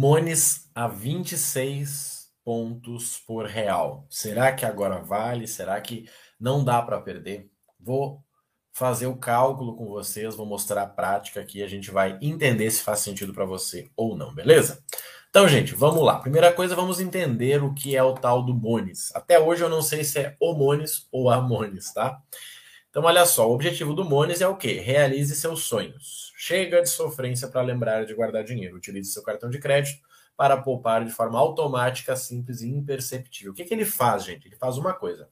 [0.00, 4.06] Mones a 26 pontos por real.
[4.08, 5.44] Será que agora vale?
[5.48, 6.08] Será que
[6.38, 7.50] não dá para perder?
[7.80, 8.22] Vou
[8.72, 12.80] fazer o cálculo com vocês, vou mostrar a prática aqui, a gente vai entender se
[12.80, 14.84] faz sentido para você ou não, beleza?
[15.30, 16.20] Então, gente, vamos lá.
[16.20, 19.12] Primeira coisa, vamos entender o que é o tal do Mones.
[19.16, 22.22] Até hoje eu não sei se é o Mones ou a Mones, tá?
[22.98, 24.80] Então, olha só, o objetivo do Mones é o quê?
[24.80, 26.32] Realize seus sonhos.
[26.36, 28.74] Chega de sofrência para lembrar de guardar dinheiro.
[28.74, 30.00] Utilize seu cartão de crédito
[30.36, 33.52] para poupar de forma automática, simples e imperceptível.
[33.52, 34.48] O que, que ele faz, gente?
[34.48, 35.28] Ele faz uma coisa.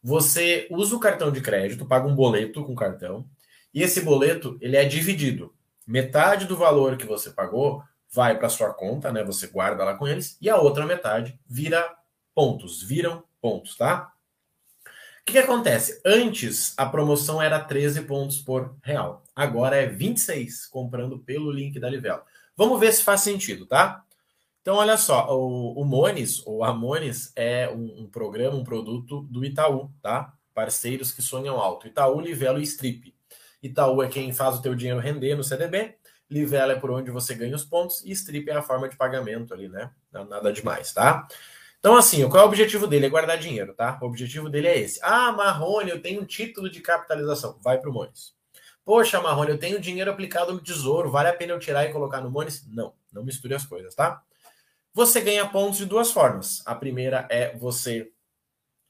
[0.00, 3.28] Você usa o cartão de crédito, paga um boleto com cartão,
[3.74, 5.52] e esse boleto ele é dividido.
[5.84, 9.24] Metade do valor que você pagou vai para sua conta, né?
[9.24, 11.92] Você guarda lá com eles, e a outra metade vira
[12.32, 14.12] pontos, viram pontos, tá?
[15.28, 16.00] Que, que acontece?
[16.06, 19.22] Antes a promoção era 13 pontos por real.
[19.36, 22.22] Agora é 26, comprando pelo link da Livelo.
[22.56, 24.02] Vamos ver se faz sentido, tá?
[24.62, 29.22] Então, olha só, o, o Mones, ou a Mones, é um, um, programa, um produto
[29.30, 30.32] do Itaú, tá?
[30.54, 31.86] Parceiros que sonham alto.
[31.86, 33.14] Itaú, Livelo e Strip.
[33.62, 35.94] Itaú é quem faz o teu dinheiro render no CDB,
[36.30, 39.52] Livelo é por onde você ganha os pontos, e Strip é a forma de pagamento
[39.52, 39.90] ali, né?
[40.10, 41.28] Nada demais, tá?
[41.78, 43.06] Então, assim, qual é o objetivo dele?
[43.06, 43.98] É guardar dinheiro, tá?
[44.02, 44.98] O objetivo dele é esse.
[45.02, 47.56] Ah, Marrone, eu tenho um título de capitalização.
[47.62, 48.34] Vai para o Mones.
[48.84, 51.10] Poxa, Marrone, eu tenho dinheiro aplicado no tesouro.
[51.10, 52.66] Vale a pena eu tirar e colocar no Mones?
[52.66, 54.22] Não, não misture as coisas, tá?
[54.92, 56.62] Você ganha pontos de duas formas.
[56.66, 58.10] A primeira é você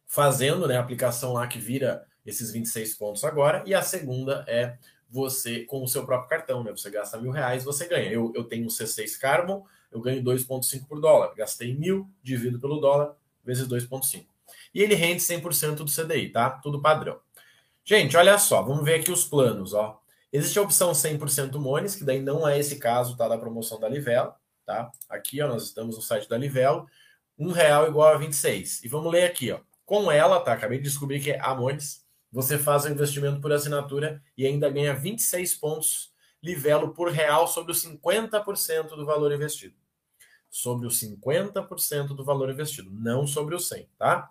[0.06, 3.62] fazendo né, a aplicação lá que vira esses 26 pontos agora.
[3.66, 4.78] E a segunda é
[5.10, 6.70] você, com o seu próprio cartão, né?
[6.70, 8.10] Você gasta mil reais, você ganha.
[8.10, 11.34] Eu, eu tenho o C6 Carbon eu ganho 2,5 por dólar.
[11.34, 14.26] Gastei mil, divido pelo dólar, vezes 2,5.
[14.74, 16.50] E ele rende 100% do CDI, tá?
[16.50, 17.18] Tudo padrão.
[17.84, 20.00] Gente, olha só, vamos ver aqui os planos, ó.
[20.30, 23.26] Existe a opção 100% Mones, que daí não é esse caso, tá?
[23.26, 24.34] Da promoção da Livelo,
[24.66, 24.92] tá?
[25.08, 26.86] Aqui, ó, nós estamos no site da Livelo.
[27.38, 28.84] Um real igual a 26.
[28.84, 29.60] E vamos ler aqui, ó.
[29.86, 30.52] Com ela, tá?
[30.52, 32.06] Acabei de descobrir que é a Mones.
[32.30, 36.12] Você faz o investimento por assinatura e ainda ganha 26 pontos
[36.42, 39.74] livelo por real sobre os 50% do valor investido.
[40.50, 44.30] Sobre os 50% do valor investido, não sobre o 100, tá?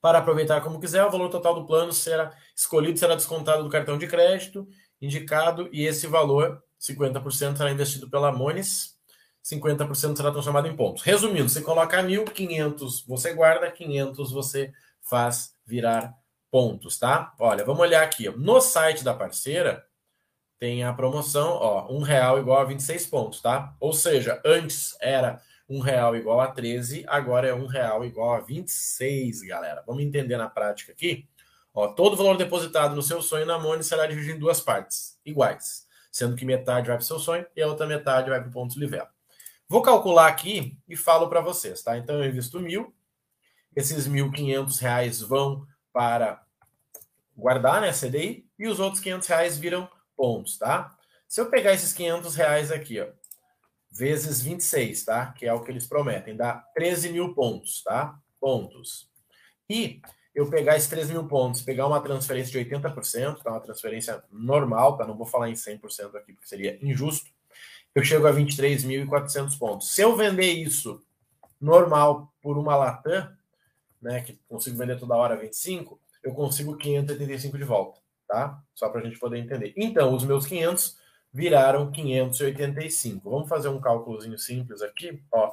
[0.00, 3.98] Para aproveitar como quiser, o valor total do plano será escolhido, será descontado do cartão
[3.98, 4.68] de crédito
[5.00, 8.96] indicado e esse valor, 50%, será investido pela Mones,
[9.44, 11.02] 50% será transformado em pontos.
[11.02, 16.14] Resumindo, você coloca mil, 500 você guarda, 500 você faz virar
[16.50, 17.34] pontos, tá?
[17.38, 18.28] Olha, vamos olhar aqui.
[18.30, 19.84] No site da parceira,
[20.58, 23.74] tem a promoção, ó, um real igual a 26 pontos, tá?
[23.78, 28.40] Ou seja, antes era um real igual a 13, agora é um real igual a
[28.40, 29.84] 26, galera.
[29.86, 31.28] Vamos entender na prática aqui.
[31.74, 35.18] Ó, todo o valor depositado no seu sonho na Money será dividido em duas partes
[35.24, 38.48] iguais, sendo que metade vai para o seu sonho e a outra metade vai para
[38.48, 39.06] o ponto de livelo.
[39.68, 41.96] Vou calcular aqui e falo para vocês, tá?
[41.96, 42.92] Então eu invisto mil,
[43.76, 46.42] esses mil quinhentos reais vão para
[47.36, 50.98] guardar, né, CDI, e os outros quinhentos reais viram pontos, tá?
[51.28, 53.06] Se eu pegar esses 500 reais aqui, ó,
[53.90, 55.32] vezes 26, tá?
[55.32, 58.18] Que é o que eles prometem, dá 13 mil pontos, tá?
[58.40, 59.08] Pontos.
[59.70, 60.02] E
[60.34, 63.50] eu pegar esses 13 mil pontos, pegar uma transferência de 80%, tá?
[63.50, 65.06] Uma transferência normal, tá?
[65.06, 67.30] Não vou falar em 100% aqui, porque seria injusto.
[67.94, 69.94] Eu chego a 23.400 pontos.
[69.94, 71.02] Se eu vender isso
[71.60, 73.32] normal por uma Latam,
[74.00, 78.62] né, que consigo vender toda hora 25, eu consigo 585 de volta tá?
[78.74, 79.72] Só para a gente poder entender.
[79.76, 80.96] Então, os meus 500
[81.32, 83.28] viraram 585.
[83.28, 85.52] Vamos fazer um cálculozinho simples aqui, ó.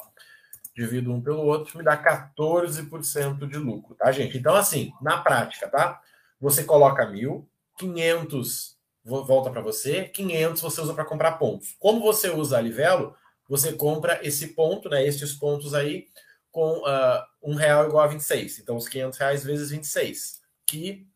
[0.76, 4.38] Divido um pelo outro, me dá 14% de lucro, tá, gente?
[4.38, 6.02] Então, assim, na prática, tá?
[6.40, 7.48] Você coloca mil,
[7.78, 8.76] 500
[9.06, 11.76] volta para você, 500 você usa para comprar pontos.
[11.80, 13.16] Como você usa a Livelo,
[13.48, 15.06] você compra esse ponto, né?
[15.06, 16.08] Estes pontos aí
[16.52, 18.60] com uh, um real igual a 26.
[18.60, 21.08] Então, os 500 reais vezes 26, que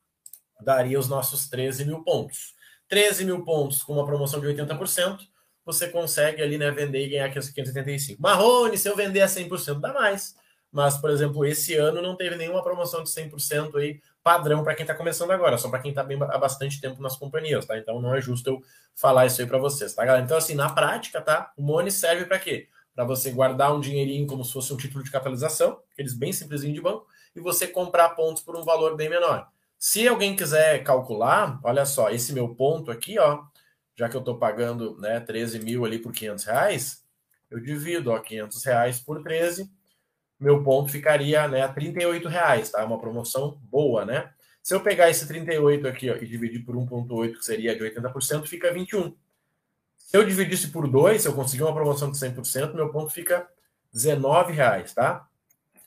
[0.62, 2.54] daria os nossos 13 mil pontos.
[2.88, 5.20] 13 mil pontos com uma promoção de 80%,
[5.64, 8.22] você consegue ali né, vender e ganhar 585.
[8.22, 10.36] Marrone, se eu vender a 100%, dá mais.
[10.72, 14.84] Mas, por exemplo, esse ano não teve nenhuma promoção de 100% aí padrão para quem
[14.84, 17.78] está começando agora, só para quem está há bastante tempo nas companhias, tá?
[17.78, 18.62] Então não é justo eu
[18.94, 20.24] falar isso aí para vocês, tá, galera?
[20.24, 21.52] Então, assim, na prática, tá?
[21.58, 22.68] O Money serve para quê?
[22.94, 26.74] Para você guardar um dinheirinho como se fosse um título de capitalização, aqueles bem simplesinho
[26.74, 29.48] de banco, e você comprar pontos por um valor bem menor.
[29.80, 33.46] Se alguém quiser calcular, olha só, esse meu ponto aqui, ó,
[33.96, 37.06] já que eu estou pagando né, 13 mil ali por 500 reais,
[37.50, 39.72] eu divido ó, 500 reais por 13,
[40.38, 42.84] meu ponto ficaria né, 38 reais, tá?
[42.84, 44.30] Uma promoção boa, né?
[44.62, 48.48] Se eu pegar esse 38 aqui ó, e dividir por 1,8, que seria de 80%,
[48.48, 49.16] fica 21.
[49.98, 53.48] Se eu dividisse por dois, se eu conseguir uma promoção de 100%, meu ponto fica
[53.94, 55.29] R$19,00, tá?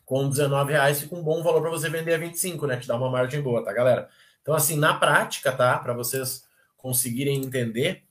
[0.04, 2.76] Com R$19,00 fica um bom valor para você vender a 25, né?
[2.76, 4.08] Te dá uma margem boa, tá, galera?
[4.42, 5.78] Então, assim, na prática, tá?
[5.78, 6.44] Para vocês
[6.76, 8.02] conseguirem entender,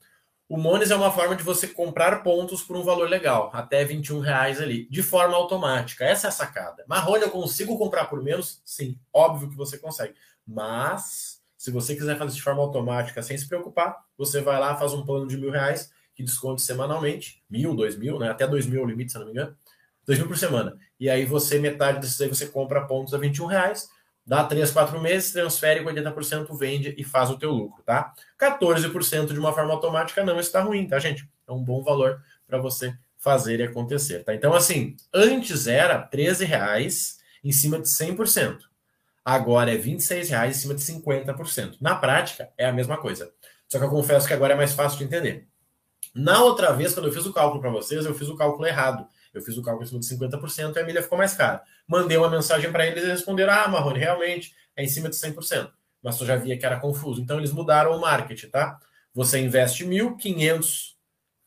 [0.48, 4.20] o Mones é uma forma de você comprar pontos por um valor legal, até 21
[4.20, 6.04] reais ali, de forma automática.
[6.04, 6.84] Essa é a sacada.
[6.86, 8.60] Marrone, eu consigo comprar por menos?
[8.64, 10.14] Sim, óbvio que você consegue.
[10.46, 14.92] Mas, se você quiser fazer de forma automática sem se preocupar, você vai lá, faz
[14.92, 18.30] um plano de mil reais que desconte semanalmente, mil, dois mil, né?
[18.30, 19.56] Até dois mil é o limite, se não me engano.
[20.06, 20.76] Dois mil por semana.
[20.98, 23.88] E aí você, metade desses aí, você compra pontos a 21 reais
[24.24, 28.14] Dá 3, 4 meses, transfere 80%, vende e faz o teu lucro, tá?
[28.40, 31.28] 14% de uma forma automática não está ruim, tá, gente?
[31.46, 34.32] É um bom valor para você fazer e acontecer, tá?
[34.32, 38.58] Então, assim, antes era 13 reais em cima de 100%.
[39.24, 41.76] Agora é 26 reais em cima de 50%.
[41.80, 43.32] Na prática, é a mesma coisa.
[43.68, 45.48] Só que eu confesso que agora é mais fácil de entender.
[46.14, 49.06] Na outra vez, quando eu fiz o cálculo para vocês, eu fiz o cálculo errado.
[49.32, 51.62] Eu fiz o cálculo em cima de 50% e a milha ficou mais cara.
[51.86, 55.70] Mandei uma mensagem para eles e responderam: Ah, Marrone, realmente é em cima de 100%.
[56.02, 57.20] Mas eu já via que era confuso.
[57.20, 58.78] Então eles mudaram o marketing, tá?
[59.14, 60.92] Você investe 1.500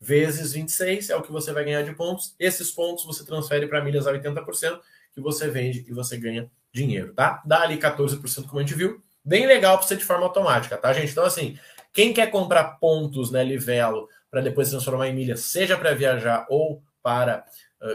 [0.00, 2.34] vezes 26 é o que você vai ganhar de pontos.
[2.38, 4.80] Esses pontos você transfere para milhas a 80%,
[5.12, 7.42] que você vende e você ganha dinheiro, tá?
[7.44, 9.02] Dá ali 14%, como a gente viu.
[9.24, 11.10] Bem legal para ser de forma automática, tá, gente?
[11.10, 11.58] Então, assim,
[11.92, 16.82] quem quer comprar pontos, né, Livelo, para depois transformar em milhas, seja para viajar ou
[17.02, 17.44] para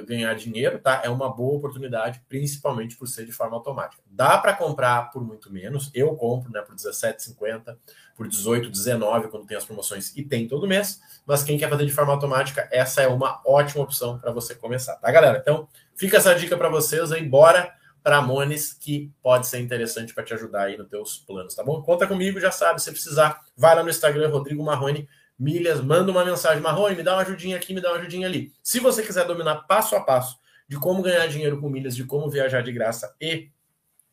[0.06, 1.02] ganhar dinheiro, tá?
[1.04, 4.02] É uma boa oportunidade, principalmente por ser de forma automática.
[4.06, 5.90] Dá para comprar por muito menos.
[5.94, 7.78] Eu compro, né, por 17,50,
[8.16, 11.02] por 18, 19 quando tem as promoções e tem todo mês.
[11.26, 14.96] Mas quem quer fazer de forma automática, essa é uma ótima opção para você começar,
[14.96, 15.40] tá, galera?
[15.40, 17.74] Então, fica essa dica para vocês aí, bora
[18.04, 21.82] para Mones, que pode ser interessante para te ajudar aí nos teus planos, tá bom?
[21.84, 25.08] Conta comigo, já sabe, se precisar, vai lá no Instagram Rodrigo Marrone
[25.38, 28.54] milhas, manda uma mensagem, Marrone, me dá uma ajudinha aqui, me dá uma ajudinha ali.
[28.62, 32.30] Se você quiser dominar passo a passo de como ganhar dinheiro com milhas, de como
[32.30, 33.50] viajar de graça e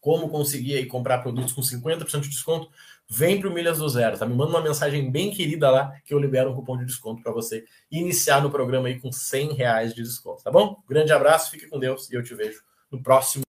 [0.01, 2.71] como conseguir aí comprar produtos com 50% de desconto,
[3.09, 4.27] vem para o Milhas do Zero, tá?
[4.27, 7.33] Me manda uma mensagem bem querida lá que eu libero um cupom de desconto para
[7.33, 10.83] você iniciar no programa aí com 100 reais de desconto, tá bom?
[10.89, 13.45] Grande abraço, fique com Deus e eu te vejo no próximo